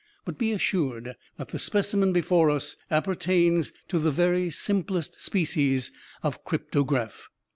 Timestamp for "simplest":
4.49-5.21